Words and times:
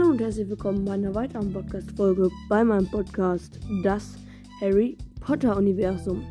und 0.00 0.20
herzlich 0.22 0.48
willkommen 0.48 0.86
bei 0.86 0.92
einer 0.92 1.14
weiteren 1.14 1.52
Podcast-Folge 1.52 2.30
bei 2.48 2.64
meinem 2.64 2.86
Podcast 2.90 3.60
Das 3.82 4.16
Harry 4.62 4.96
Potter 5.20 5.54
Universum. 5.54 6.24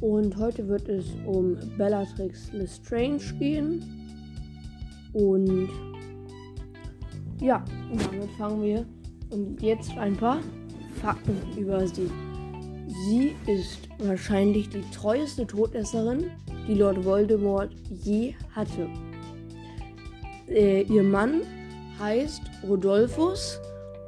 Und 0.00 0.34
heute 0.38 0.66
wird 0.66 0.88
es 0.88 1.04
um 1.26 1.58
Bellatrix 1.76 2.50
Lestrange 2.54 3.20
gehen. 3.38 3.84
Und 5.12 5.68
ja, 7.38 7.62
damit 7.90 8.30
fangen 8.38 8.62
wir. 8.62 8.86
Und 9.28 9.60
jetzt 9.60 9.90
ein 9.98 10.16
paar 10.16 10.40
Fakten 11.02 11.36
über 11.58 11.86
sie. 11.86 12.10
Sie 13.04 13.34
ist 13.46 13.90
wahrscheinlich 13.98 14.70
die 14.70 14.84
treueste 14.90 15.46
Todesserin, 15.46 16.30
die 16.66 16.74
Lord 16.74 17.04
Voldemort 17.04 17.70
je 17.90 18.34
hatte. 18.54 18.88
Äh, 20.48 20.84
ihr 20.84 21.02
Mann 21.02 21.42
heißt 21.98 22.42
Rodolphus 22.66 23.60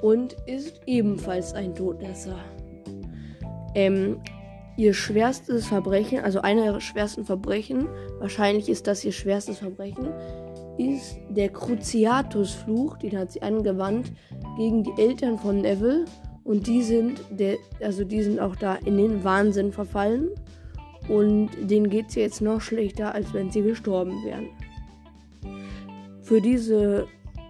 und 0.02 0.36
ist 0.46 0.80
ebenfalls 0.86 1.52
ein 1.54 1.74
Todesser. 1.74 2.38
Ähm, 3.74 4.20
ihr 4.76 4.94
schwerstes 4.94 5.66
Verbrechen, 5.66 6.20
also 6.20 6.40
einer 6.40 6.64
ihrer 6.64 6.80
schwersten 6.80 7.24
Verbrechen, 7.24 7.88
wahrscheinlich 8.20 8.68
ist 8.68 8.86
das 8.86 9.04
ihr 9.04 9.12
schwerstes 9.12 9.58
Verbrechen, 9.58 10.08
ist 10.78 11.18
der 11.28 11.48
Cruciatus-Fluch, 11.48 12.98
den 12.98 13.18
hat 13.18 13.32
sie 13.32 13.42
angewandt 13.42 14.12
gegen 14.56 14.84
die 14.84 14.92
Eltern 14.96 15.38
von 15.38 15.60
Neville 15.60 16.04
und 16.44 16.66
die 16.66 16.82
sind, 16.82 17.20
der, 17.30 17.56
also 17.82 18.04
die 18.04 18.22
sind 18.22 18.38
auch 18.38 18.54
da 18.54 18.76
in 18.76 18.96
den 18.96 19.24
Wahnsinn 19.24 19.72
verfallen 19.72 20.30
und 21.08 21.50
denen 21.58 21.90
geht 21.90 22.10
es 22.10 22.14
jetzt 22.14 22.40
noch 22.40 22.60
schlechter, 22.60 23.14
als 23.14 23.34
wenn 23.34 23.50
sie 23.50 23.62
gestorben 23.62 24.24
wären. 24.24 24.48
Für 26.22 26.40
diese 26.40 27.06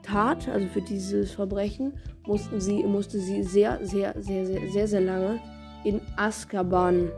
Tat, 0.09 0.49
also 0.49 0.67
für 0.69 0.81
dieses 0.81 1.33
Verbrechen, 1.33 1.93
mussten 2.27 2.61
sie, 2.61 2.83
musste 2.85 3.19
sie 3.19 3.43
sehr, 3.43 3.79
sehr, 3.83 4.15
sehr, 4.19 4.47
sehr, 4.47 4.71
sehr, 4.71 4.89
sehr 4.89 5.01
lange 5.01 5.41
in 5.85 6.01
Azkaban 6.17 7.11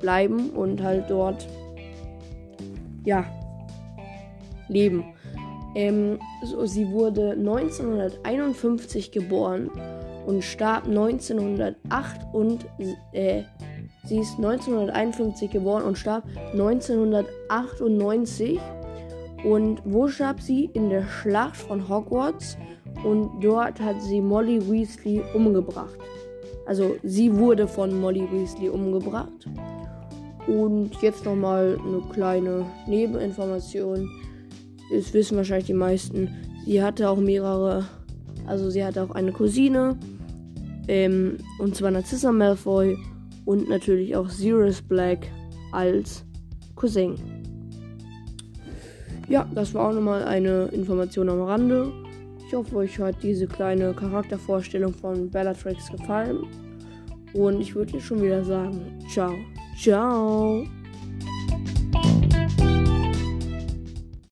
bleiben 0.00 0.50
und 0.50 0.82
halt 0.82 1.10
dort, 1.10 1.46
ja, 3.04 3.24
leben. 4.68 5.04
Ähm, 5.74 6.18
so, 6.44 6.64
sie 6.66 6.90
wurde 6.90 7.32
1951 7.32 9.12
geboren 9.12 9.70
und 10.26 10.42
starb 10.42 10.86
1908 10.86 11.76
und 12.32 12.66
äh, 13.12 13.42
sie 14.04 14.18
ist 14.18 14.36
1951 14.36 15.50
geboren 15.50 15.84
und 15.84 15.98
starb 15.98 16.24
1998 16.52 18.58
und 19.44 19.80
wo 19.84 20.08
starb 20.08 20.40
sie? 20.40 20.70
In 20.72 20.90
der 20.90 21.04
Schlacht 21.06 21.56
von 21.56 21.88
Hogwarts. 21.88 22.56
Und 23.04 23.40
dort 23.42 23.80
hat 23.80 24.02
sie 24.02 24.20
Molly 24.20 24.60
Weasley 24.68 25.22
umgebracht. 25.34 25.98
Also 26.66 26.96
sie 27.02 27.34
wurde 27.34 27.68
von 27.68 27.98
Molly 28.00 28.26
Weasley 28.32 28.68
umgebracht. 28.68 29.48
Und 30.46 30.90
jetzt 31.00 31.24
nochmal 31.24 31.78
eine 31.86 32.00
kleine 32.12 32.66
Nebeninformation. 32.86 34.10
Das 34.90 35.12
wissen 35.12 35.36
wahrscheinlich 35.36 35.66
die 35.66 35.74
meisten. 35.74 36.30
Sie 36.64 36.82
hatte 36.82 37.08
auch 37.08 37.18
mehrere, 37.18 37.84
also 38.46 38.70
sie 38.70 38.84
hatte 38.84 39.02
auch 39.02 39.10
eine 39.10 39.32
Cousine. 39.32 39.96
Ähm, 40.88 41.36
und 41.58 41.76
zwar 41.76 41.90
Narcissa 41.90 42.32
Malfoy 42.32 42.96
und 43.44 43.68
natürlich 43.68 44.16
auch 44.16 44.28
Sirius 44.28 44.82
Black 44.82 45.30
als 45.72 46.24
Cousin. 46.74 47.37
Ja, 49.28 49.46
das 49.54 49.74
war 49.74 49.88
auch 49.88 49.92
nochmal 49.92 50.24
eine 50.24 50.66
Information 50.66 51.28
am 51.28 51.42
Rande. 51.42 51.92
Ich 52.46 52.54
hoffe, 52.54 52.76
euch 52.76 52.98
hat 52.98 53.22
diese 53.22 53.46
kleine 53.46 53.92
Charaktervorstellung 53.92 54.94
von 54.94 55.30
Bellatrix 55.30 55.90
gefallen. 55.90 56.46
Und 57.34 57.60
ich 57.60 57.74
würde 57.74 57.92
jetzt 57.92 58.06
schon 58.06 58.22
wieder 58.22 58.42
sagen, 58.42 58.80
ciao, 59.10 59.34
ciao. 59.78 60.64